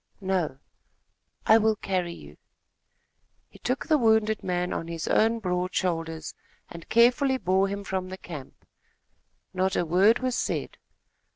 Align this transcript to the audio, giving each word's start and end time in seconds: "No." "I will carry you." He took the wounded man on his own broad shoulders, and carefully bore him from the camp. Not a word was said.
"No." 0.19 0.57
"I 1.45 1.59
will 1.59 1.75
carry 1.75 2.11
you." 2.15 2.37
He 3.49 3.59
took 3.59 3.85
the 3.85 3.99
wounded 3.99 4.43
man 4.43 4.73
on 4.73 4.87
his 4.87 5.07
own 5.07 5.37
broad 5.37 5.75
shoulders, 5.75 6.33
and 6.71 6.89
carefully 6.89 7.37
bore 7.37 7.67
him 7.67 7.83
from 7.83 8.09
the 8.09 8.17
camp. 8.17 8.65
Not 9.53 9.75
a 9.75 9.85
word 9.85 10.17
was 10.17 10.35
said. 10.35 10.77